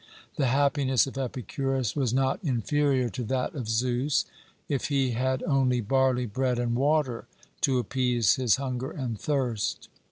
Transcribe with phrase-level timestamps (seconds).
[0.35, 4.25] The happiness of Epicurus was not inferior to that of Zeus,
[4.67, 7.27] if he had only barley bread and water
[7.61, 9.89] to appease his hunger and thirst.